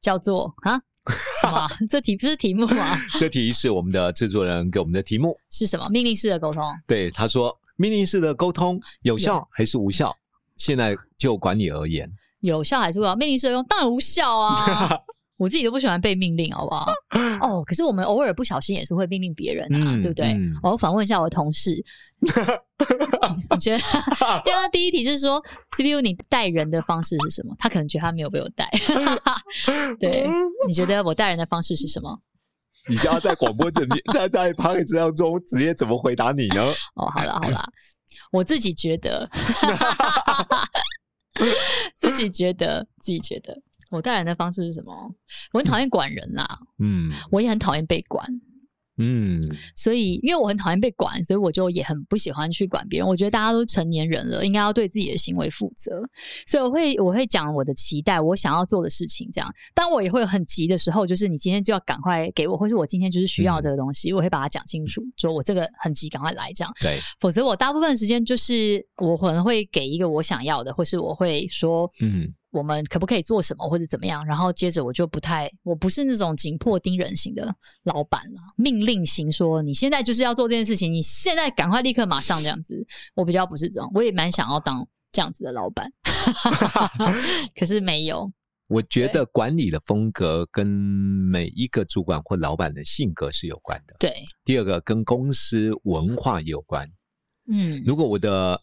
[0.00, 0.78] 叫做啊
[1.40, 1.68] 什么？
[1.88, 2.96] 这题不是题目吗？
[3.18, 5.88] 这题是我们的制作人给我们的题目是什么？
[5.88, 6.62] 命令式的沟通。
[6.86, 10.14] 对，他说命令式的沟通有效还是无效？
[10.56, 13.14] 现在就管理而言，有效还是无效？
[13.16, 14.90] 命令式的用当然无效啊。
[15.38, 16.92] 我自己都不喜欢被命令，好不好？
[17.42, 20.26] 哦，可是我们偶尔不小心也是会命令别人啊，嗯、对不对？
[20.32, 21.80] 嗯、我反问一下我的同事，
[23.50, 23.78] 你觉得？
[24.46, 25.42] 因为他第一题是说
[25.76, 27.54] ，CPU 你带人的方式是什么？
[27.58, 28.68] 他可能觉得他没有被我带。
[30.00, 30.28] 对，
[30.66, 32.20] 你觉得我带人的方式是什么？
[32.88, 36.62] 你就要在广播这边，在在 podcast 当中直接怎么回答你呢？
[36.96, 37.62] 哦，好了好了，
[38.32, 39.28] 我自己觉得，
[41.94, 43.56] 自己觉得，自己觉得。
[43.90, 44.92] 我带人的方式是什么？
[45.52, 48.26] 我很讨厌管人啦，嗯，我也很讨厌被管，
[48.98, 49.40] 嗯，
[49.76, 53.08] 所以因为我很讨厌被管，所以我就也很不喜欢去管别人。
[53.08, 55.92] 我觉得大家都成年人了，应该要对自己的行为负责，
[56.46, 59.28] 所以我会我会讲我的期待，我想要做的事情。
[59.32, 66.72] 这样，当我也会有很急的时候，就是你今天就要赶快给我，或是我今天就是需要这个东西，嗯、我会把它讲清楚，说我这个很急，赶快来这样。
[66.80, 72.32] 对，否则我大部分时间就是我可能会给一个我想要的，或是我会说，嗯。
[72.50, 74.24] 我们可不可以做什么或者怎么样？
[74.24, 77.54] 然后接着我就不太，我不是那种紧迫盯人型的
[77.84, 82.86] 老板了，命令型说你现在就是要做这件事情，你现在赶快立刻马上这样子。
[83.14, 85.90] 我比较不是这种，我也蛮想要当这样子的老板，
[87.58, 88.30] 可是没有。
[88.68, 93.96] 我觉得管理的风格跟每一个主管或老板的性格是有关的。
[93.98, 94.12] 对，
[94.44, 96.86] 第二个跟公司文化有关。
[97.50, 98.60] 嗯，如果我的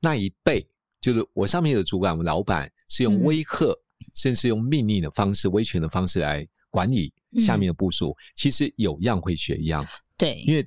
[0.00, 0.66] 那一辈
[1.04, 2.70] 就是我上面的主管、我老板。
[2.88, 3.76] 是用威吓，嗯、
[4.14, 8.10] 甚至用命令的方式、威权的方式来管理下面的部署。
[8.10, 9.84] 嗯、其实有样会学一样，
[10.16, 10.64] 对，因为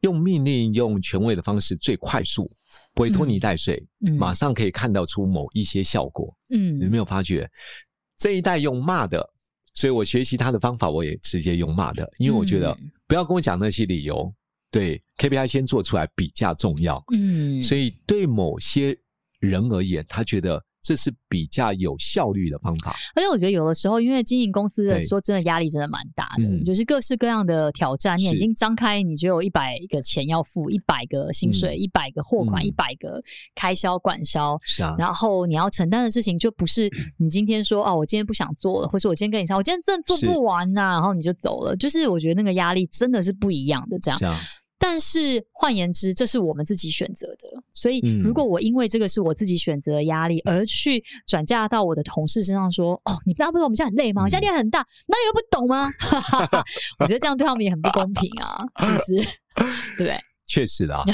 [0.00, 2.50] 用命令、用权威的方式最快速，
[2.92, 6.36] 不会拖泥带水，嗯、马上可以看到出某一些效果。
[6.50, 7.50] 嗯，有没有发觉
[8.18, 9.26] 这一代用骂的？
[9.72, 12.76] 所以我学习他的方法，我也直接用骂的，因为我觉得
[13.06, 14.30] 不要跟我讲那些理由，
[14.70, 17.02] 对 KPI 先做出来比较重要。
[17.14, 18.94] 嗯，所以对某些
[19.42, 20.64] 人而言，他觉得。
[20.84, 28.18] 这是比较有效率的方法，而且我觉得有的时候，因为经营公司的说真的压力真的蛮大的，嗯、就是各式各样的挑战。
[28.18, 33.22] 你眼睛张开，你就有一百个钱要付，一百个薪水，一百、嗯、个货款，一百、嗯、个
[33.54, 34.58] 开销管销。
[34.64, 41.76] 是啊，然后你要承担的事情就不是你今天说哦，我今天不想做了，或者我今天跟你说，我今天真的做不完呐、啊，然后你就走了。
[41.76, 44.36] 就是我觉得那个压力真的是不一样的，这样。
[44.84, 47.48] 但是换言之，这是我们自己选择的。
[47.72, 54.28] 所以，如果我因为这个是我自己选择的压力，而去转嫁到我的同事身上，说：“哦，你不知道我们现在很累吗？
[54.30, 55.88] 压力很大，那你又不懂吗？”
[56.98, 59.38] 我觉得这样对他们也很不公平啊，是不是？
[59.96, 61.04] 对，确实啦。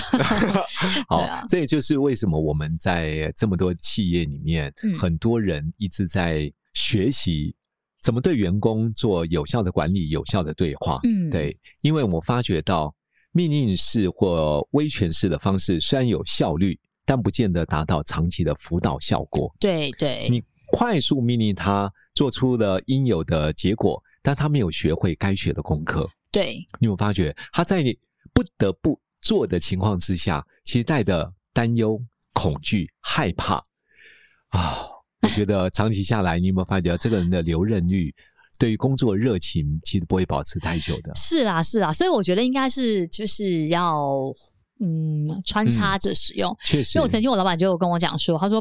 [1.07, 7.55] 好，啊、这也就是为什么我们在这么多企业里面，嗯、很多人一直在学习
[8.03, 10.99] 怎么对员工做有效的管理、有效的对话。
[11.05, 12.95] 嗯，对，因为我发觉到。
[13.39, 19.55] 命令式或威权式的方式虽然有效率，但不见得达到长期的辅导效果。
[19.61, 26.11] 对对，你快速命令他做出了应有的结果，但他没有学会该学的功课。
[26.33, 27.97] 对，你有没有发觉他在你
[28.33, 31.97] 不得不做的情况之下，其实带着担忧、
[32.33, 33.63] 恐惧、害怕
[34.49, 34.89] 啊？
[35.23, 38.13] 我觉得长期下来，你有没有发觉这个人的留任率？
[38.59, 41.15] 对于工作热情，其实不会保持太久的。
[41.15, 44.33] 是啦，是啦，所以我觉得应该是就是要
[44.81, 46.51] 嗯穿插着使用。
[46.51, 48.61] 嗯、确实，因为我曾经我老板就有跟我讲说，他说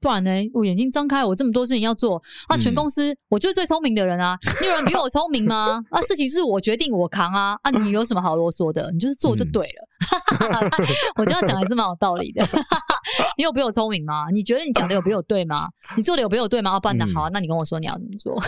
[0.00, 5.80] 不然呢，我眼睛张开，我这么多事情要做啊，全公司我就是最聪明的人啊，你有人比我聪明吗？
[5.90, 8.90] 啊，事情是我决定我扛啊，啊，你有什么好啰嗦的？
[8.92, 9.88] 你就是做就对了。
[10.40, 10.70] 嗯、
[11.16, 12.46] 我这样讲还是蛮有道理的。
[13.36, 14.26] 你有比我聪明吗？
[14.32, 15.68] 你觉得你讲的有比我对吗？
[15.96, 16.72] 你做的有比我对吗？
[16.72, 18.38] 啊，不然那好啊，那你跟我说你要怎么做。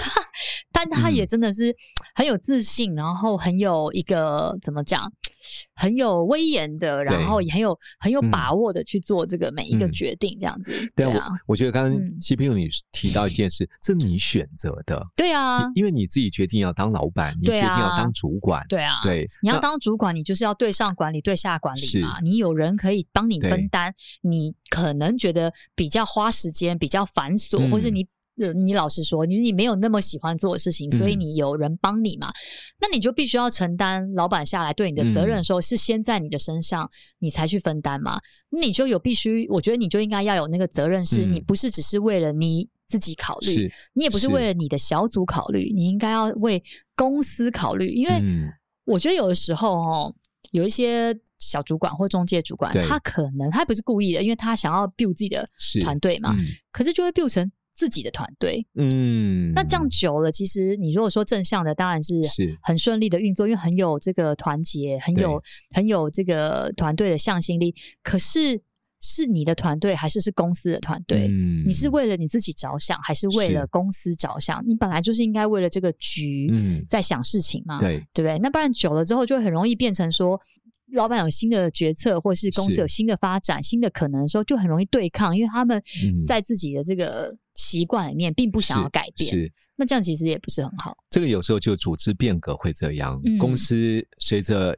[0.76, 1.74] 但他也真的是
[2.14, 5.10] 很有自信，嗯、然后很有一个怎么讲，
[5.74, 10.72] 很有威严的，然后也很有很有把握的去做这个每一个决定，这样子。
[10.78, 15.02] 嗯、对啊，我，我觉得刚刚 CPU 你提到一件事，嗯、这是你选择的。
[15.16, 18.62] 对啊，因为你自己决定要当老板，你决定要当主管。
[18.68, 22.20] 对啊，对，对你要当主管，你就是要对上管理，对下管理嘛。
[22.20, 28.06] 你有人可以帮你分担，你可能觉得比较花时间、比较繁琐，嗯、或是你。
[28.40, 32.28] 呃，你老实说，你你没有那么喜欢做的事情，所以你有人帮你嘛？
[32.28, 32.34] 嗯、
[32.80, 38.20] 那你就必须要承担老板下来对你的责任的时候，是先在你的身上，你才去分担嘛？
[38.50, 46.62] 那你就有必须，我觉得你就应该要有那个责任，是你不是只是为了你自己考虑，你也不是为了你的小组考虑，你应该要为
[46.94, 48.12] 公司考虑，因为
[48.84, 50.14] 我觉得有的时候哦。
[50.52, 55.46] 有一些小主管或中介主管，他可能他不是故意的，因为他想要 build 自己的
[55.82, 58.66] 团队嘛，嗯、可是就会 build 成自己的团队。
[58.74, 62.14] 嗯，那这样久了，其实你如果说正向的，当然是
[62.62, 65.40] 很顺利的运作，因为很有这个团结，很有
[65.74, 67.74] 很有这个团队的向心力。
[68.02, 68.60] 可是。
[68.98, 71.28] 是你的团队还是是公司的团队？
[71.28, 74.64] 嗯，你是为了你自己着想，还是为了公司着想？
[74.66, 76.50] 你本来就是应该为了这个局
[76.88, 78.38] 在想事情嘛，对、嗯、对不对？
[78.38, 80.40] 那不然久了之后，就会很容易变成说，
[80.92, 85.82] 老板有新的决策，或是公司有新的发展、新的可能的时候，就很容易对抗，因为他们
[86.24, 89.30] 在自己的这个习惯里面，并不想要改变。
[89.30, 90.96] 是，是那这样其实也不是很好。
[91.10, 94.76] 这个有时候就组织变革会这样，嗯、公司随着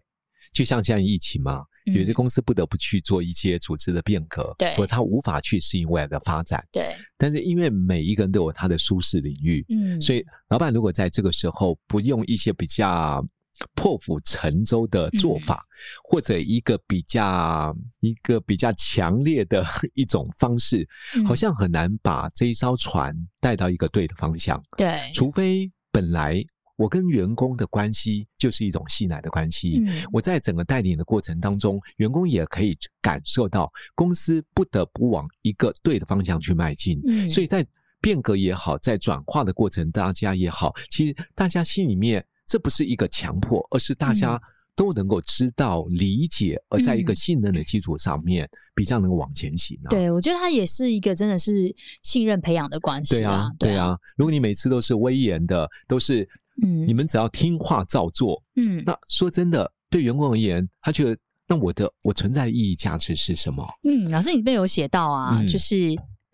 [0.52, 1.64] 就像现在疫情嘛。
[1.94, 6.94] 有些公司不得不去做一些组织的变革，对，或他无法去适应未来的发展，对。
[7.16, 13.26] 但是因为每一个人都有他的舒适领域，嗯，所以老板如果在这个时候不用一些比较
[13.74, 15.72] 破釜沉舟的做法，嗯、
[16.04, 19.64] 或者一个比较一个比较强烈的
[19.94, 24.98] 一种方式，嗯、好像很难把这一艘船带到一个对的方向，对。
[25.12, 26.44] 除非本来。
[26.78, 29.82] 我跟员工的关系就是一种信赖的关系。
[29.84, 32.72] 嗯，我在整个带领的过程当中，员工也可以
[33.02, 37.00] 感受到公司不得不往一个对的方向去迈进。
[37.04, 37.66] 嗯，所以在
[38.00, 44.40] 变革也好，在转化的过程，大家也好，其实大家心里面这不是一个强迫，而是大家
[44.74, 49.88] 都能够知道、理解，而在一个信任的基础上面，比较能够往前行啊。
[49.90, 51.72] 对，我觉得它也是一个真的是
[52.02, 53.52] 信任培养的关系啊。
[53.58, 53.98] 对啊，对啊。
[54.16, 56.28] 如果你每次都是威严的，都是。
[56.60, 58.42] 嗯，你们只要听话照做。
[58.56, 61.16] 嗯，那说真的，对员工而言，他觉得
[61.46, 63.64] 那我的我存在的意义价值是什么？
[63.84, 65.76] 嗯，老师你这边有写到啊，嗯、就是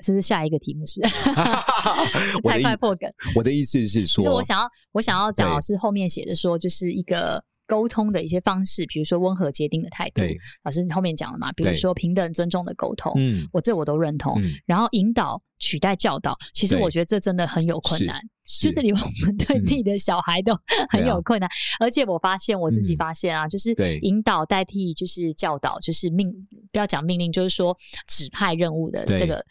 [0.05, 1.15] 这是下一个题目，是不是？
[2.49, 3.11] 太快破梗。
[3.35, 7.43] 我的意思是说，就我想要我想要讲老师后面写的说，就是一个。
[7.67, 10.21] 沟通的一些方式，比如说温和坚定的态度，
[10.65, 11.51] 老师你后面讲了嘛？
[11.53, 14.39] 比如说平等尊重的沟通，嗯，我这我都认同。
[14.43, 18.21] 嗯、然后引导取代教导，其实我觉得这真的很有困难，
[18.61, 20.53] 就是连我们对自己的小孩都
[20.91, 21.49] 很有困难。
[21.49, 26.31] 嗯、而且我发现我自己发现啊，嗯、就是引导代替就是教导，就是命
[26.71, 27.75] 不要讲命令，就是说
[28.07, 29.43] 指派任务的这个。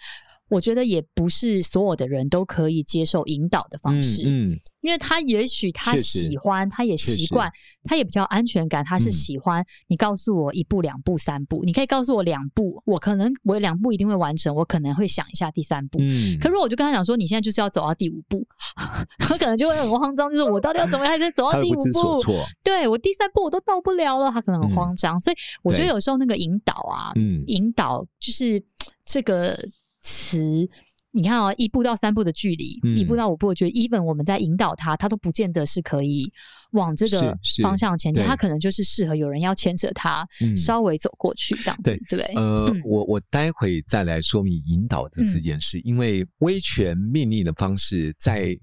[0.54, 7.52] 我觉得也不是所有的人都可以接受引导的方式，嗯，嗯，因为他也许他喜欢，他也习惯，
[7.84, 18.46] 他也比较安全感，他是喜欢你告诉我一步、两步、三步，你可以告诉我两步，我可能我两步一定会完成，我可能会想一下第三步，嗯，可如果我就跟他讲说，你现在就是要走到第五步，
[19.20, 22.22] 他可能就会很慌张，就是我到底要怎么样才走到第五步？
[22.64, 28.64] 对，我第三步我都到不了了，他可能很慌张，所以我觉得有时候那个引导啊，嗯，引导就是
[29.06, 29.58] 这个。
[30.04, 30.70] 词，
[31.12, 36.32] 你看哦，一步到三步的距离，嗯、一步到五步，我觉得 even 我们在引导他，他都不见得是可以
[36.72, 40.28] 往这个方向前进，他可能就是适合有人要牵扯他
[40.58, 42.36] 稍微走过去这样子，对，对不对？
[42.36, 48.58] 呃，嗯、我我待会再来说明引导的这件事，嗯、因为威权命令的方式在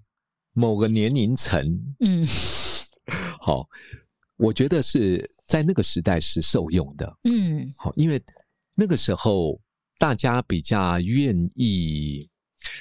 [0.52, 1.65] 某个年龄层，
[2.00, 2.26] 嗯，
[3.41, 3.65] 好，
[4.36, 8.20] 我觉得是在那个时代是受用的，嗯，好，因为
[8.74, 9.60] 那个时候。
[10.00, 12.26] 大家比较愿意，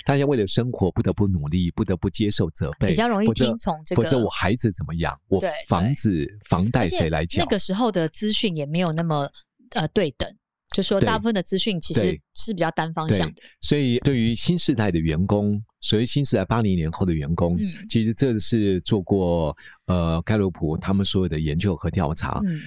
[0.05, 4.01] 大家为了生活不得不努力，不得不接受责备，比较容易听从这个。
[4.01, 5.19] 否则我孩子怎么养？
[5.27, 7.43] 我房子房贷谁来缴？
[7.43, 9.29] 那个时候的资讯也没有那么
[9.71, 10.33] 呃对等，
[10.73, 13.41] 就说大部分的资讯其实是比较单方向的。
[13.59, 19.53] 所以对于新时代的员工，所谓新时代八零年后的员工，嗯、其实这是做过
[19.87, 22.39] 呃盖洛普他们所有的研究和调查。
[22.45, 22.61] 嗯、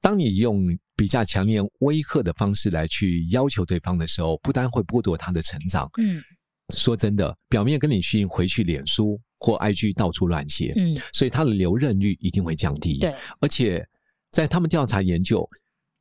[0.00, 0.78] 当你用。
[1.02, 5.90] 比较强烈威吓的方式来去要求对方的时候，不单会剥夺他的成长。
[5.98, 6.22] 嗯，
[6.76, 10.72] 说真的，表面跟你训回去，脸书或 IG 到处乱写。
[10.76, 12.98] 嗯，所以他的留任率一定会降低。
[12.98, 13.84] 对，而且
[14.30, 15.44] 在他们调查研究，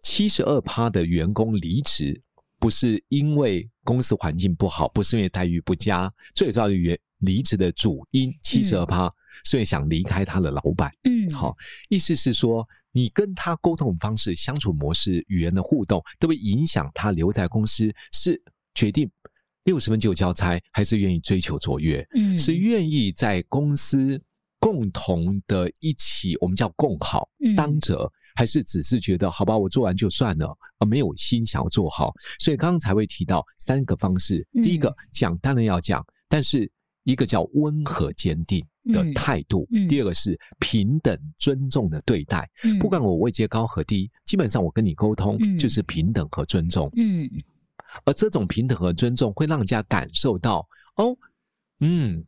[0.04, 2.22] 七十二趴的员工离职
[2.60, 9.12] 不是因为公司环境不好，不是因为待遇不佳，最主要的原离职的主因七十二趴，
[9.46, 10.92] 所以想离开他的老板。
[11.06, 11.58] 嗯，好，
[11.90, 12.64] 意思是说。
[12.92, 18.42] 你跟他沟通方式、相处模式、语言的互动，都会影响他留在公司，是
[18.74, 19.10] 决定
[19.64, 22.06] 六十分就交差，还是愿意追求卓越？
[22.16, 24.22] 嗯，是愿意在公司
[24.60, 32.14] 共同的一起，我们叫共好当者，嗯、还是只是觉得好吧，我做完就算了，而没有心想要做好？
[32.40, 36.72] 所以刚刚才会提到三个方式，第一个讲当然要讲，但是
[37.04, 39.86] 一个叫温和坚定的态度，嗯。
[39.86, 42.50] 嗯、第二个是平等尊重的对待。
[42.64, 46.92] 嗯、不管我位阶高和低，基本上我跟你沟通就是平等和尊重。
[46.96, 47.30] 嗯，
[48.06, 51.16] 而这种平等和尊重会让人家感受到，哦，
[51.80, 52.24] 嗯。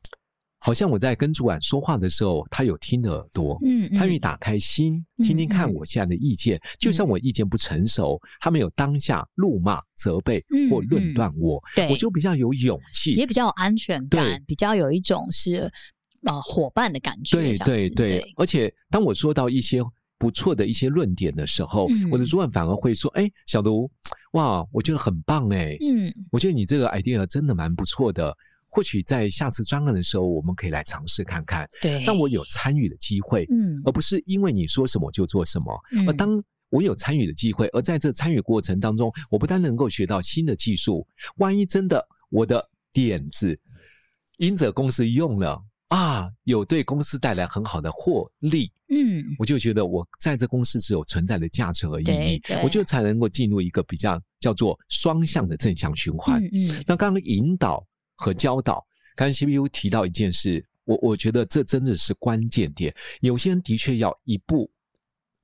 [0.66, 4.00] 好像我在跟主管说话的时候，他有听耳朵，嗯，嗯。
[4.00, 6.58] 他愿意打开心，听听看我现在的意见。
[6.80, 10.42] 就算我意见不成熟，他没有当下怒骂、责备
[10.72, 15.70] 或论断我，嗯嗯、我就比较有勇气，也比较有安全感，比较有一种是
[16.26, 17.38] 呃伙伴的感觉。
[17.38, 19.82] 对对对，对而且当我说到一些
[20.18, 23.90] 不错的一些论点的时候，嗯、我的主管反而会说：“哎，小卢，
[24.34, 28.36] 哇，我觉得很棒哎，嗯，我觉得你这个 idea 真的蛮不错的。”
[28.76, 31.70] 或许在下次专案的时候，我们可以来尝试看看。
[31.80, 35.80] 对，让我有参与的机会，嗯，而不是因为你说什么就做什么。
[35.92, 43.60] 嗯、而当我有参与的机会，而在这参与过程当中，我不但能够学到新的技术，万一真的我的点子
[44.38, 45.62] 因着公司用了
[45.96, 56.44] 啊，有对公司带来很好的获利，嗯，我就觉得我在这公司是有存在的价值和意义，我就才能够进入一个比较叫做双向的正向循环。
[56.46, 57.86] 嗯，嗯那刚刚引导。
[58.16, 58.86] 和教导，
[59.16, 62.94] 刚才 CPU 提到一件事，我我觉得这真的是关键点。
[63.22, 64.70] 有些人的确要一步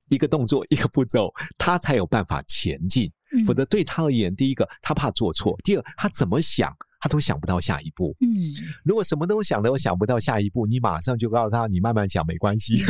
[0.08, 6.74] 一个动作一个步骤，他才有办法前进，嗯、否则对他而言，第一个他怕做错，第二他怎么想。
[7.00, 8.14] 他都想不到下一步。
[8.20, 8.28] 嗯，
[8.84, 12.82] 如果什么都想都想不到下一步，你马上就告诉他，你慢慢想没关系。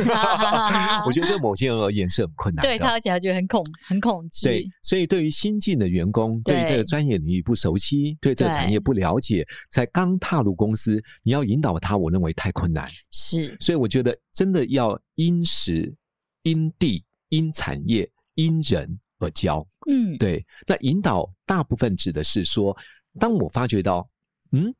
[1.06, 2.68] 我觉得对某些人而言是很困难的。
[2.68, 4.46] 对他而且他觉得很恐很恐惧。
[4.46, 12.88] 对，所以对于新进的员工，对于这个专业领域不熟悉，对，对这个产业不了解，才刚踏入公司，你要引导他，我认为太困难。
[13.12, 15.94] 是，所以我觉得真的要因时、
[16.42, 19.64] 因地、因产业、因人而教。
[19.88, 20.44] 嗯，对。
[20.66, 22.76] 那引导大部分指的是说。
[23.18, 24.08] 当我发觉到，
[24.52, 24.72] 嗯，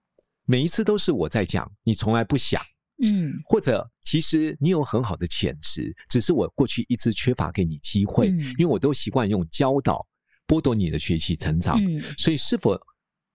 [0.44, 2.60] 每一次都是我在讲，你从来不想，
[3.02, 10.06] 嗯，或者其实你有很好的潜质，只是我过去一直缺乏给你机会，嗯，因为我都习惯用教导
[10.46, 12.78] 剥夺你的学习成长，嗯，所以是否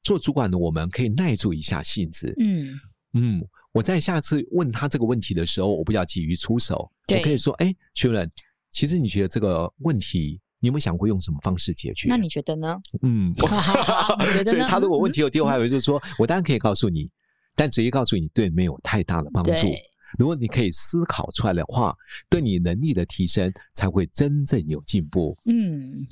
[0.03, 2.79] 做主管的我们可以耐住一下性子，嗯
[3.13, 8.29] 嗯，我在下次问他这个问题的时候，我不要急于出手，我可以说，哎，学人，
[8.71, 10.39] 其实你觉得这个问题。
[10.65, 12.09] 你有没有想过用什么方式解决？
[12.09, 12.75] 那你觉得呢？
[13.03, 14.49] 嗯， 我觉得。
[14.49, 17.07] 所以他如果问题有第二话，我就是说，我当然可以告诉你，
[17.53, 19.51] 但直接告诉你对没有太大的帮助。
[20.17, 21.95] 如果你可以思考出来的话，
[22.31, 25.37] 对你能力的提升才会真正有进步。
[25.45, 26.03] 嗯，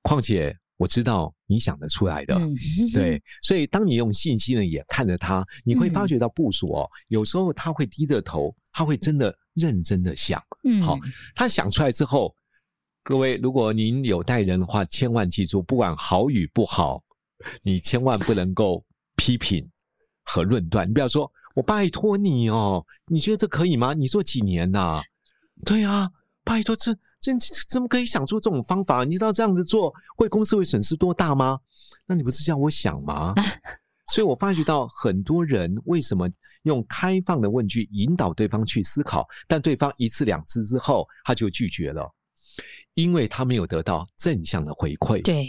[0.00, 2.34] 况且我知道你想得出来的。
[2.34, 2.56] 嗯，
[2.94, 10.42] 对， 所以当你用信心的眼看着他，你会发觉到部署哦，有时候他会低着头，他会真的认真的想。
[10.64, 10.98] 嗯，好，
[11.34, 12.34] 他想出来之后。
[13.08, 17.02] 各位，如果您有带人的话，千万记住，不管好与不好，
[17.62, 18.84] 你千万不能够
[19.16, 19.66] 批评
[20.24, 20.86] 和论断。
[20.86, 23.94] 你不要说“我拜托你哦”，你觉得这可以吗？
[23.94, 25.02] 你做几年呐、啊？
[25.64, 26.10] 对啊，
[26.44, 27.32] 拜托，这这
[27.66, 29.04] 怎么可以想出这种方法？
[29.04, 31.58] 你知道这样子做会公司会损失多大吗？
[32.04, 33.32] 那你不是叫我想吗？
[34.12, 36.28] 所以我发觉到很多人为什么
[36.64, 42.06] 用开放的问句引导对方去思考，但对方一次两次之后他就拒绝了。
[42.94, 45.48] 因为他没有得到正向的回馈，对，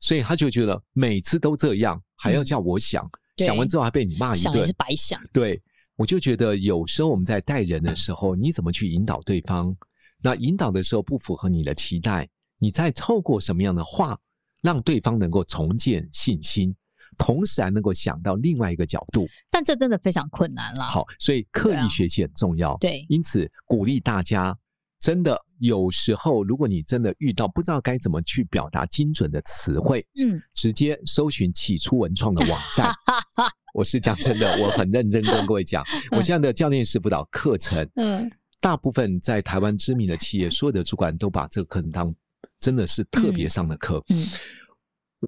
[0.00, 5.20] 所以他就觉得每次都这样，还要叫我想，嗯、想完之后还被你骂一顿，想也是白想。
[5.32, 5.60] 对，
[5.96, 9.74] 我就觉得有时候我们在带人的时候，你怎么去引导对方？
[10.22, 14.18] 那引导的时候不符合你的期待，你再透过什么样的话，
[14.60, 16.76] 让对方能够重建信心，
[17.16, 19.26] 同时还能够想到另外一个角度。
[19.50, 20.82] 但这真的非常困难了。
[20.82, 22.76] 好，所以刻意学习很重要。
[22.76, 24.54] 对，对，因此鼓励大家。
[25.00, 32.92] 真的有时候，如果你真的遇到不知道该怎么去表达精准的词汇，嗯，直接搜寻起初文创的网站。
[33.72, 38.30] 我是讲真的，我很认真跟各位讲，我现在的教练式辅导课程，嗯，
[38.60, 42.14] 大部分在台湾知名的企业，所有的主管都把这个课程当
[42.58, 44.02] 真的是特别上的课。
[44.10, 44.26] 嗯，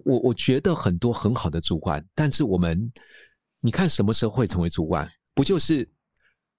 [0.05, 2.93] 我我觉得很多很好的主管，但是我们，
[3.61, 5.09] 你看什么时候会成为主管？
[5.35, 5.89] 不就是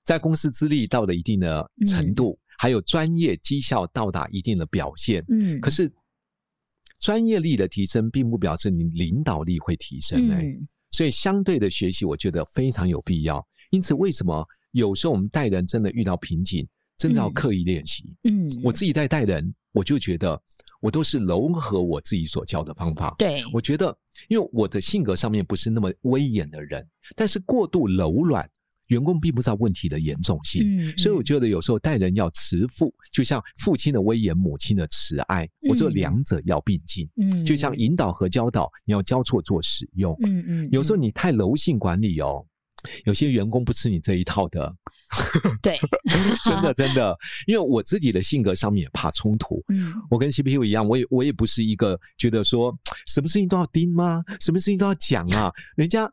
[0.04, 2.40] 在公司资历到了一定的程度？
[2.64, 5.92] 还有专业绩效到达一定的表现，嗯，可是
[6.98, 13.46] 专业力的提升并不表示你领导力会提升哎、欸，嗯，所以相对的学习我觉得非常有必要。
[13.72, 16.66] 因此，为什么有时候我们带人真的遇到瓶颈，
[16.98, 18.16] 真的要刻意练习？
[18.30, 20.42] 嗯，我自己在带人，我就觉得
[20.80, 23.14] 我都是融合我自己所教的方法。
[23.18, 23.94] 对，我觉得
[24.30, 28.50] 因为我的性格上面不是那么威严的人，但是过度柔软。
[28.88, 30.62] 员工并不知道问题的严重性，
[30.98, 37.10] 所以我觉得有时候待人要慈父，就像父亲的威严，母亲的慈爱，嗯、我觉得两者要并进。
[37.18, 40.16] 嗯，就像引导和教导，你要交错做使用。
[40.26, 42.46] 嗯嗯，嗯有时候你太柔性管理哦，
[43.06, 44.74] 有些员工不吃你这一套的。
[45.62, 45.78] 对，
[46.44, 49.64] 真的 真的，因为我自己的性格上面也怕冲突。
[49.70, 52.76] 嗯，我跟 CPU 一样，我也我也不是一个觉得说
[53.06, 54.24] 什么事情都要盯吗？
[54.40, 55.52] 什么事情都要讲啊？
[55.76, 56.12] 人家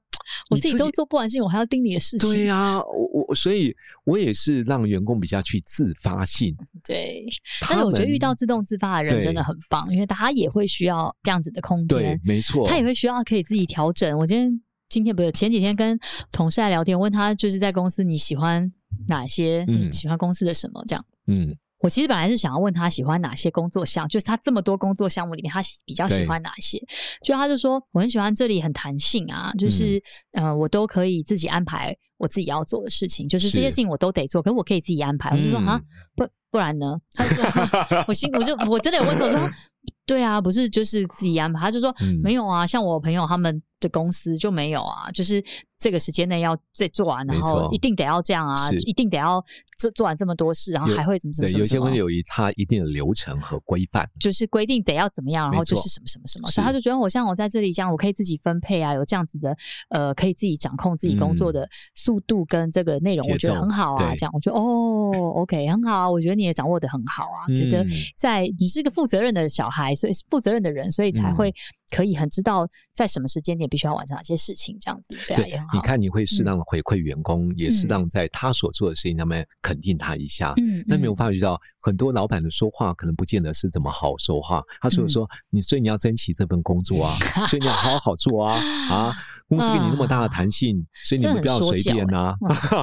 [0.51, 2.31] 我自己都做不完事情，我还要盯你的事情。
[2.31, 3.75] 对呀、啊，我我所以，
[4.05, 6.57] 我也是让员工比较去自发性。
[6.85, 7.25] 对，
[7.69, 11.99] 但是我觉得遇到自动自发的人真的很棒，因为他也会需要这样子的空间。
[11.99, 14.19] 对，没错，他也会需要可以自己调整。
[14.19, 15.99] 我今天今天不是前几天跟
[16.33, 18.73] 同事在聊天，问他就是在公司你喜欢。
[19.07, 20.85] 哪些你喜欢公司的什么？
[20.87, 26.79] 这样，嗯，我其实本来是想要问他喜欢哪些工作项，就是他这么多工作项目里面，他比较喜欢哪些？
[27.25, 29.97] 就他就说我很喜欢这里很弹性啊，就是、
[30.33, 35.31] 嗯、呃，我都可以自己安排我自己要做的事情，就是这些事情我都得做，可是我可以自己安排。
[35.31, 35.81] 我就说啊，
[36.15, 36.99] 不不然呢？
[37.15, 39.49] 他就说，我心我就我真的有问他，我说
[40.07, 41.61] 对啊，不是就是自己安排？
[41.61, 45.43] 他就说、嗯、没有啊，像我朋友他们的公司就没有啊，就是。
[45.83, 48.55] 这个时间内要再做完，然后一定得要这样啊，
[48.87, 49.43] 一定得要
[49.79, 51.61] 做做完这么多事，然后还会怎么怎么怎么？
[51.61, 59.57] 有些公司有一它一定的流程和规范，就是规定得要怎么样，然后就是什么什么什么，所以他就觉得我像我在这里这样，我可以自己分配啊，有这样子的
[59.89, 64.15] 呃，可以自己掌控自己工作的速度跟这个内容，我觉得很好啊。
[64.17, 67.83] 这样我觉得哦，OK，很好啊，我觉得你也掌握的很好啊，觉得
[68.19, 71.51] 在你是一个负责任的小孩，所以负责任的人，所以才会。
[71.93, 75.71] 可以很知道在什么时间点必须要完成哪些事情，这样子对啊，也很好。
[75.75, 80.53] 你看，你会适当的回馈员工，嗯、也适当在他所做的事情上面肯定他一下。
[80.59, 84.63] 嗯，那没有发觉到很多老板的说话可能不见得是怎么好说话。
[84.81, 87.15] 他说说你，所以你要珍惜这份工作啊，
[87.47, 88.57] 所以你要好好做啊
[88.91, 89.17] 啊！
[89.49, 92.37] 公司给你那么大的弹性，所以你们不要随便啊。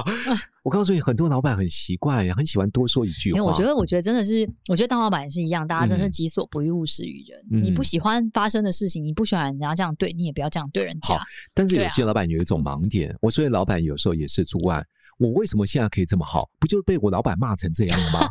[0.62, 3.42] 我告诉你，很多老板很习惯，也很喜欢多说一句话。
[3.42, 7.62] 我觉得，我觉得真的是，我觉得当老板也是一样，大家真的是己所不欲，勿施于人。
[7.62, 11.18] 你不喜欢发生的事情，你不喜欢人家这样对你，也不要这样对人家。
[11.54, 14.84] 但是有些老板有一种盲点，我说的老板有时候也是主管。
[15.18, 16.48] 我为什么现在可以这么好？
[16.58, 18.28] 不就是被我老板骂成这样了吗？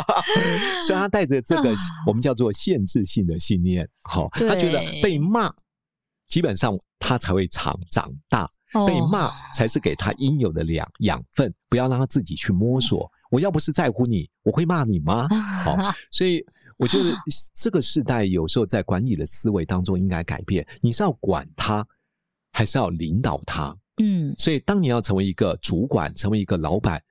[0.86, 1.74] 所以他带着这个
[2.06, 5.52] 我们叫做限制性的信念，好，他觉得被骂，
[6.28, 8.48] 基本上他才会长长大。
[8.86, 13.10] 被骂才是给他应有的养养分，不要让他自己去摸索。
[13.30, 15.26] 我要不是在乎你，我会骂你吗？
[15.64, 15.74] 好，
[16.12, 16.44] 所以
[16.76, 17.16] 我觉得
[17.54, 20.68] 这个时代有时候在管理的思维当中应该改变。
[20.82, 21.82] 你是要管他，
[22.52, 23.74] 还是要领导他？
[23.98, 27.02] 嗯，所以当你要成为一个主管，成为一个老板，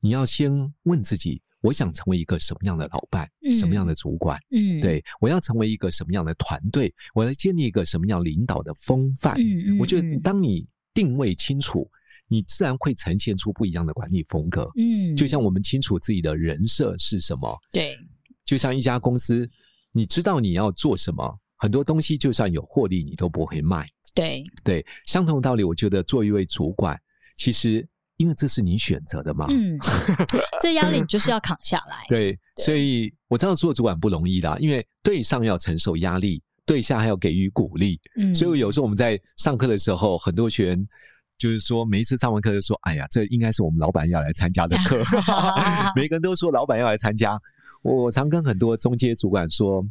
[0.00, 0.50] 你要先
[0.84, 3.30] 问自己：我想成为一个什么样的老板？
[3.54, 4.38] 什么样的主管？
[4.50, 6.94] 嗯，对，我要成为一个什么样的团队？
[7.14, 9.34] 我要建立一个什么样领导的风范？
[9.38, 10.66] 嗯，我觉得当你。
[10.96, 11.90] 定位清楚，
[12.28, 14.70] 你自然会呈现出不一样的管理风格。
[14.76, 17.58] 嗯，就像我们清楚自己的人设是什么。
[17.72, 17.98] 对，
[18.44, 19.44] 就像一家公司，
[19.90, 23.88] 你知道你要做什么，很多东西就算有获利，你都不会卖。
[24.14, 27.00] 对对，相同的道理，我觉得做一位主管，
[27.38, 29.46] 其实因为这是你选择的嘛。
[29.48, 29.78] 嗯，
[30.60, 32.04] 这压力你就是要扛下来。
[32.06, 36.42] 对，对，所以我知道做主管不容易啦，因为对上要承受压力。
[36.66, 40.88] 对下还要给予鼓励，嗯，所以有时候我们在上课的时候，很多学员
[41.36, 45.04] 就是说，每一次上完课就说：“哎呀，这应该是我们老板要来参加的课。
[45.94, 47.38] ”每个人都说老板要来参加。
[47.82, 49.86] 我常跟很多中阶主管说，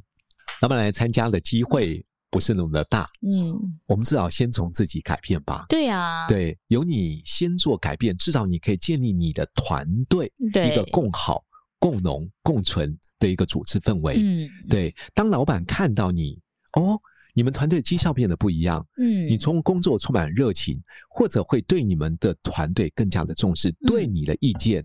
[0.64, 3.06] 老板来参加的机会不是那么的大。
[3.22, 5.66] 嗯，我们至少先从自己改变吧。
[5.68, 11.44] 对啊，对，由你先做改变，至少你可以建立你的团队，对，一个共好、
[11.80, 14.16] 共荣、共存的一个组织氛围。
[14.18, 16.40] 嗯，对，当老板看到你。
[16.78, 16.98] 哦，
[17.34, 18.88] 你们团队绩效变得不一样。
[18.96, 24.82] 嗯，你从工作充满热情，或者会对你们的团队更加的重视，嗯、对你的意见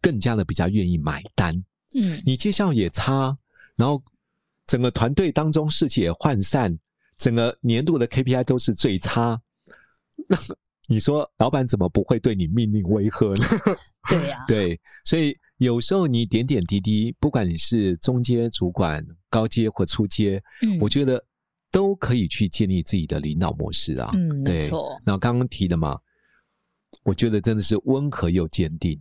[0.00, 1.54] 更加的比较愿意买单。
[1.94, 3.36] 嗯，你绩效也差，
[3.76, 4.02] 然后
[4.66, 6.78] 整个团队当中士气也涣散，
[7.16, 9.40] 整个年度的 KPI 都是最差。
[10.28, 10.36] 那
[10.88, 13.46] 你说老板怎么不会对你命令威吓呢？
[14.10, 21.24] 对呀、啊， 对，所以有时候你点点滴滴，不管你是中阶主管、高阶或初阶，嗯，我觉得
[21.70, 24.10] 都可以去建立自己的领导模式啊。
[24.14, 25.00] 嗯，对，没错。
[25.04, 25.98] 那刚刚提的嘛，
[27.04, 29.00] 我觉得真的是温和又坚定。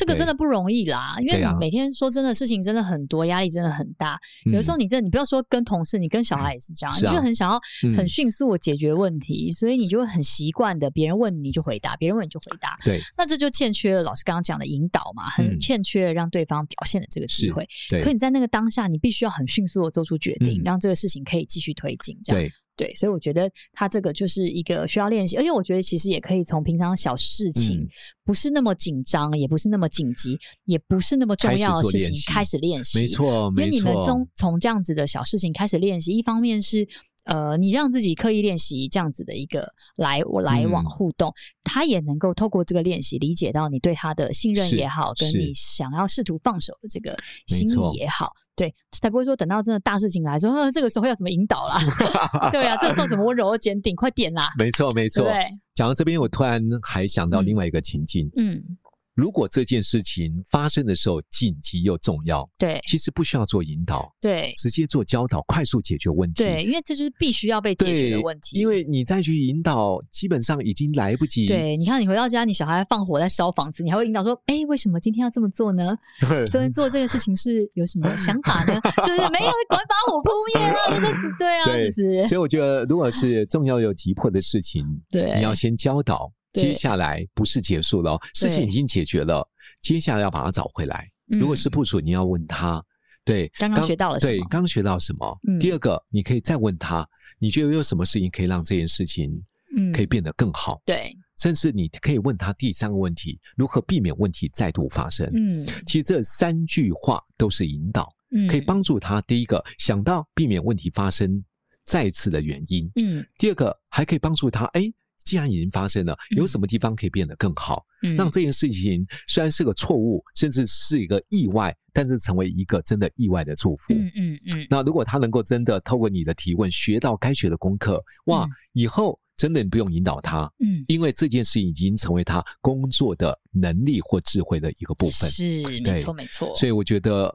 [0.00, 4.18] 这个真的不容易啦，因为你每天说真的事情真的很多，压力真的很大。
[4.46, 7.60] 有的时候你真的，你不要说跟同事，你跟小孩也是这样，你就很想要
[7.94, 12.74] 很迅速的解决问题，所以你就会很习惯的，别人问你就回答，别人问你就回答。
[12.82, 17.68] 对，那这就欠缺了老师刚刚讲的引导嘛，很欠缺让对方表现的这个机会。
[18.02, 22.18] 可你在那个当下，你必须要很迅速的做出决定，让这个事情可以继续推进。
[22.24, 22.50] 这样。
[22.80, 27.86] 对，所以我觉得他这个就是一个需要练习，而且我觉得其实也可以从平常小事情，
[28.24, 33.00] 不是那么紧张，也不是那么紧急，也不是那么重要的事情开始练习。
[33.00, 33.66] 没错，没错。
[33.66, 36.88] 因为你们从从这样子的小事情开始练习，一方面是
[37.24, 51.78] 呃，你让自己刻意练习这样子的一个来来往互动，嗯、他也能够透过这个练习理解到你对他的信任也好，跟你想要试图放手的这个心意也好，对，才不会说等到真的大事情来说，这个时候要怎么引导啦？
[52.50, 53.94] 对啊，这个时候怎么温柔坚定？
[53.94, 54.50] 快点啦！
[54.58, 55.24] 没错，没错。
[55.24, 55.32] 对，
[55.74, 58.54] 讲到这边，我突然还想到另外一个情境，嗯。
[58.54, 58.76] 嗯
[59.20, 66.42] 如果这件事情发生的时候紧急又重要，对，其实不需要做引导，对，直接做教导，快速解决问题。
[66.42, 68.58] 对，因为这就是必须要被解决的问题。
[68.58, 71.44] 因为你再去引导，基本上已经来不及。
[71.44, 75.94] 对，你看你回到家，你小孩放火在烧房子，你还会引导说：“哎，为什么今天要这么做呢？
[76.50, 78.80] 昨天做这个事情是有什么想法呢？
[79.06, 81.36] 就是没有，赶快把火扑灭啊！
[81.38, 82.26] 对 啊，就是。
[82.26, 86.32] 所以我觉得，如果是重要又急迫的事情，对，你要先教导。
[86.52, 89.48] 接下来不是结束了，事情已经解决了。
[89.82, 91.08] 接下来要把它找回来。
[91.26, 92.84] 如果是部署，你要问他，
[93.24, 94.32] 对，刚刚学到了什么？
[94.32, 95.40] 对，刚学到什么？
[95.60, 97.06] 第二个，你可以再问他，
[97.38, 99.32] 你觉得有什么事情可以让这件事情，
[99.76, 100.82] 嗯，可以变得更好？
[100.84, 105.30] 对，甚至你可以问他第三个问题：如何避免问题再度发生？
[105.32, 109.20] 嗯，其实这三句话都是引导，嗯，可以帮助他。
[109.22, 111.42] 第一个想到避免问题发生
[111.84, 114.92] 再次的原因，嗯，第二个还可以帮助他，哎。
[115.30, 117.86] 既然已经发生了，有什么地方可以变得更好？
[118.02, 123.94] 嗯，让这件事情虽然是个错误，甚至是一个意外，但是成为一个真的意外的祝福。
[123.94, 124.66] 嗯嗯嗯。
[124.68, 135.30] 那如果他能够真的透过你的提问学到该学的功课，哇，以后真的不用引导他，嗯，因为这件事已经成为他工作的能力或智慧的一个部分。
[135.30, 136.52] 是，没错没错。
[136.56, 137.32] 所以我觉得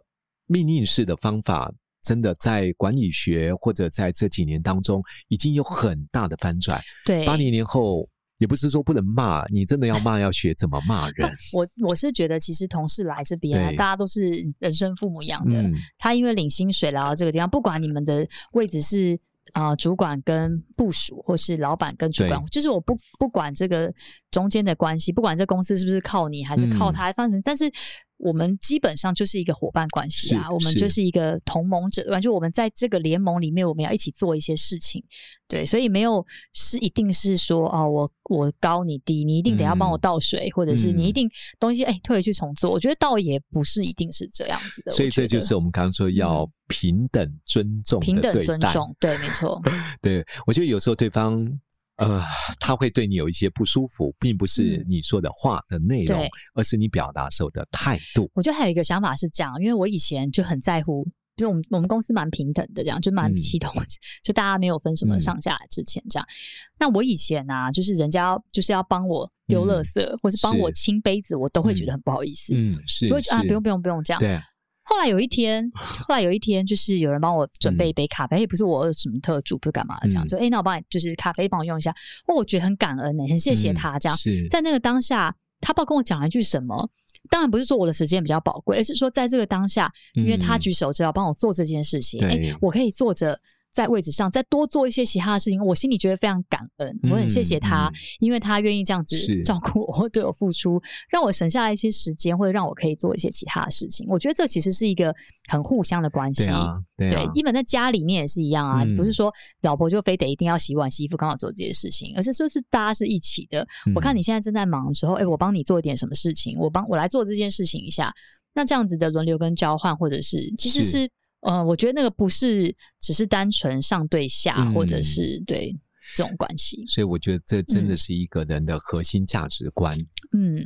[0.47, 1.73] 命令式的方法。
[2.05, 6.79] 真的在管理学或者在这几年当中，已经有很大的翻转。
[7.03, 11.27] 对，八零年后也不是说不能骂，你真的要骂，要学怎么骂人。
[11.51, 15.59] 我我是觉得，其实同事来这边啊，大家都是人生父母一样的。
[15.59, 19.19] 嗯、他因为领薪水来到这个地方，不管你们的位置是
[19.53, 23.91] 啊、呃、主管跟部署，或是老板跟主管，就是我不不管这个
[24.29, 27.71] 中间的关系，不管这公司是不是靠你还是靠他，反正、嗯、但是。
[28.17, 35.03] 我们基本上就是一个伙伴关系啊，我们就是一个同盟者，感觉我们在这个联盟里面，我们要一起做一些事情，
[35.47, 44.91] 对，所以没有是一定是说哦，我我高你低，你一定得要帮我倒水，嗯、或者是你一定东西哎退回去重做，我觉得倒也不是一定是这样子的。
[44.91, 49.61] 所以这就是我们刚刚说要平等尊重，平等尊重，对，没错。
[50.01, 51.59] 对，我觉得有时候对方。
[51.97, 52.21] 呃，
[52.59, 58.29] 他会对你有一些不舒服，并不是你说的话的内容，嗯、而是你表达时候的态度。
[58.33, 63.85] 我觉得还有一个想法是这样，因为我以前就很在乎，就我们我们公司蛮平等的，这样就蛮系统，嗯、
[64.23, 66.25] 就大家没有分什么上下之前这样。
[66.27, 66.33] 嗯、
[66.79, 72.53] 那我以前啊，就是人家就是要帮我丢垃圾，嗯、或是帮我清杯子，我都会觉得很不好意思。
[72.53, 74.19] 嗯，是，会啊，不用不用不用这样。
[74.19, 74.37] 对。
[74.85, 81.91] 后来有一天， 后来有一天，就是有人帮我准备一杯咖啡，也、嗯、不是我什么特助，不是干嘛的这样，说哎、嗯，那我帮你，就是咖啡帮我用一下。
[82.27, 84.17] 哦，我觉得很感恩呢、欸，很谢谢他这样。
[84.49, 86.89] 在那个当下，他不知道跟我讲了一句什么，
[87.29, 93.39] 当然不是说我的时间比较宝贵，而是说在这个当下，因为他举手之劳帮我做这件事情，哎、嗯，我可以坐着。
[93.75, 104.07] 在位置上再多做一些其他的事情，我心里觉得非常感恩，我很谢谢他，因为他愿意这样子照顾我，或 对我付出，让我省下来一些时间，或者让我可以做一些其他的事情。
[104.09, 105.13] 我觉得这其实是一个
[105.49, 106.49] 很互相的关系。
[106.95, 109.29] 对，基本在家里面也是一样啊，不是说
[109.63, 113.67] 老婆就非得一定要洗碗、洗衣服，刚好做这些事情，而是说是大家是一起的。
[113.93, 118.09] 我看你现在正在忙的时候，哎，我帮你做一点什么事情，我帮我来做这件事情一下，
[118.53, 121.09] 那这样子的轮流跟交换，或者是其实是。
[121.45, 125.75] 呃，我觉得那个不是只是单纯上对下，嗯、或者是对
[126.15, 126.83] 这种关系。
[126.87, 129.95] 所以我觉得这真的是一个人的核心价值观。
[130.31, 130.65] 嗯，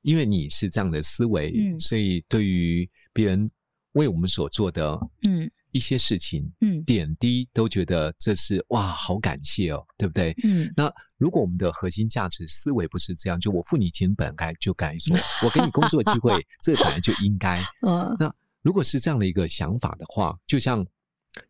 [0.00, 3.50] 因为你是这样的思维，嗯，所以对于别人
[3.92, 10.34] 为我们所做的嗯一些事情，嗯点滴都觉得这是哇，好感谢哦，对不对？
[10.42, 16.34] 嗯，那如果我们的核心价值思维不是这样，就我付你钱本该就该说，我给你工作机会，
[16.64, 17.60] 这本来就应该。
[17.86, 18.34] 嗯，那。
[18.64, 20.84] 如果是这样的一个想法的话，就像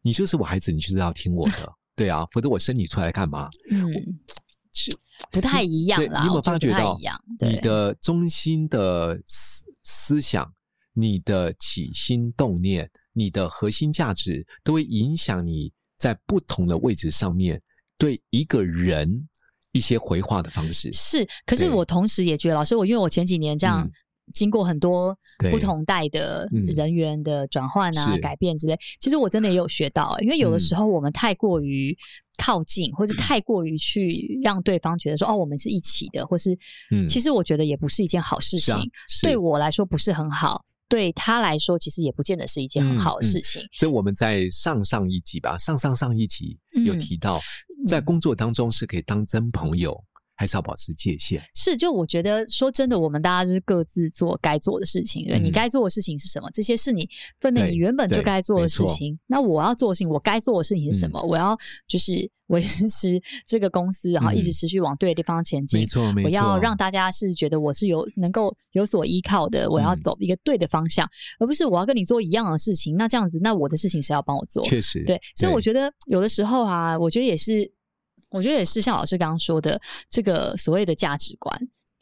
[0.02, 3.48] 你就是我孩子，你就是要听我的，对啊，否则我生你出来干嘛？
[3.70, 3.88] 嗯，
[4.72, 4.92] 就
[5.30, 6.22] 不太一样啦。
[6.22, 6.98] 你有没有发觉到，
[7.38, 10.52] 你的中心的思思想、
[10.92, 17.62] 你的起心动念、你的核心价值，都会影响你在不同的位置上面
[17.96, 19.28] 对一个人
[19.70, 20.92] 一些回话的方式。
[20.92, 23.88] 是，可是我同时也觉得，老师，我因为我前几年这样。
[24.32, 25.16] 经过很多
[25.50, 31.96] 不同代的人员的转换啊、改变之类，其实我真的也有学到，因为有的时候我们太过于
[32.38, 36.56] 靠近，或者太过于去让对方觉得说哦，我们是一起的，或是
[37.06, 38.74] 其实我觉得也不是一件好事情。
[39.22, 43.62] 对我来说不是很好，对他来说，其实也不见得是一件很好的事情。
[43.62, 50.02] 嗯嗯、这我们在上上一集吧，上上上一集有提到，嗯、在工作当中是可以当真朋友。
[50.36, 51.42] 还是要保持界限。
[51.54, 55.26] 是，就我觉得说真的，我们大家就是各自做该做的事情。
[55.26, 56.50] 对，你该做的事情是什么？
[56.52, 57.08] 这些是你
[57.40, 59.18] 分内你原本就该做的事情。
[59.26, 61.22] 那我要做的事情，我该做的事情是什么？
[61.22, 65.80] 我要就是 维持这个公司，然后一直持续往对的地方前进。
[65.80, 66.28] 没错，没错。
[66.28, 69.70] 我要让大家是觉得我是有能够有所依靠的。
[69.70, 72.96] 我要走一个对的方向，而不是我要跟你做一样的事情。
[72.96, 74.62] 那这样子，那我的事情谁要帮我做？
[74.64, 75.20] 确实，对。
[75.36, 77.72] 所以我觉得有的时候啊，我觉得也是。
[78.34, 81.56] 我觉得也是像老师刚刚说的，这个所谓的价值观。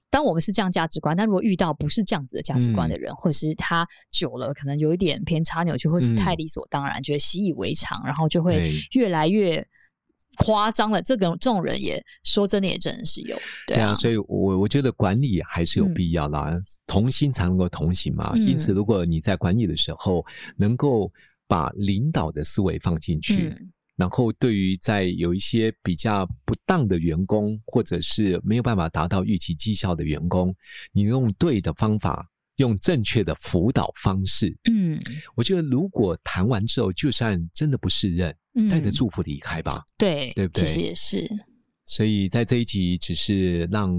[0.08, 9.62] 当我们是这样价值观，但如果遇到不是这样子的价值观的人，嗯、或者是他久了可能有一点偏差扭曲，或是太理所当然，嗯、觉得习以为常，然后就会越来越
[10.38, 11.02] 夸张了。
[11.02, 13.94] 这个这种人也说真的也真的是有，对啊。
[13.94, 18.32] 所以我我觉得管理还是有必要啦，嗯、同心才能够同行嘛。
[18.34, 20.24] 嗯、因此，如果你在管理的时候
[20.56, 21.12] 能够
[21.46, 23.54] 把领导的思维放进去。
[24.02, 30.52] 嗯然后，对于在有一些比较不当的员工，或者是没有办法达到预期绩效的员工，
[30.90, 35.00] 你用对的方法，用正确的辅导方式，嗯，
[35.36, 40.66] 我觉得如果谈完之后，就算真的不适任，嗯，带着祝福离开吧，对，对不对？
[40.66, 41.30] 其实也是。
[41.86, 43.96] 所以在这一集，只是让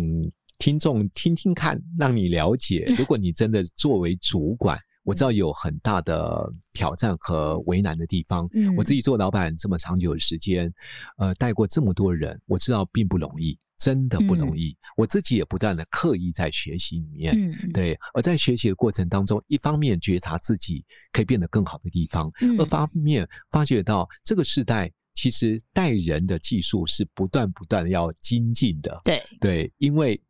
[0.58, 4.78] 听众听听看，让你了解， 如果你真的作为主管。
[5.04, 8.48] 我知道有很大的挑战和为难的地方。
[8.54, 10.74] 嗯，我自己做老板这么长久的时间，
[11.18, 14.70] 呃，带过这么多人，我知道并不容易，真的不容易。
[14.70, 18.00] 嗯，我自己也不断的刻意在学习里面，嗯，对。
[18.13, 29.02] 而在学习的过程当中，一方面觉察自己可以变得更好的地方，嗯，二方面发觉到这个时代其实带人的技术是不断不断要精进的。
[29.04, 30.22] 对对，因为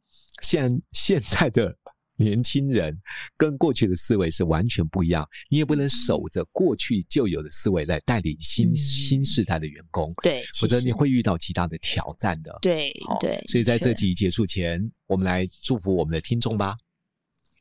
[0.42, 1.78] 现现在的。
[2.16, 2.96] 年轻人
[3.38, 12.58] 跟过去的思维是完全不一样，你也不能守着过去旧有的思维来带领新、嗯、新世代的员工，对，否则你会遇到极大的挑战的。
[12.62, 16.76] 对对，所以在这集结束前，我们来祝福我们的听众吧。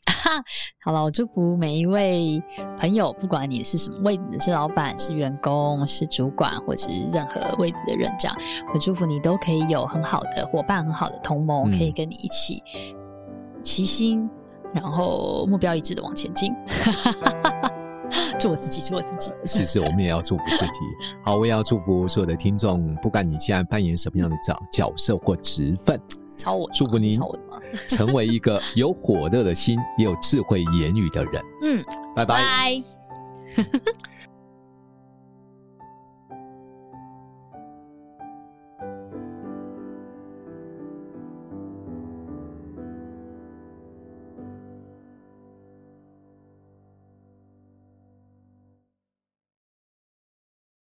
[0.84, 2.40] 好了，我祝福每一位
[2.76, 8.36] 朋友，不管你是什么位置，是老板、是员工、是主管，或是任何位置的人，这样，
[8.72, 12.62] 我祝福你都可以有很好的伙伴、很好的同盟，嗯、可以跟你一起
[13.64, 14.28] 齐心。
[14.74, 16.52] 然后目标一致的往前进，
[18.38, 19.32] 做我自己，做我自己。
[19.44, 20.80] 是是，我们也要祝福自己。
[21.24, 26.00] 好，我也要祝福所有的听众，不管你现在扮演什么样的角角色或职分，
[26.36, 27.18] 超我，祝福您
[27.88, 31.42] 成为一个有火热的心、也有智慧言语的人。
[31.62, 32.76] 嗯，拜拜。